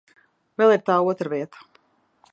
Vēl 0.61 0.73
ir 0.77 0.81
tā 0.89 0.95
otra 1.13 1.33
vieta. 1.37 1.65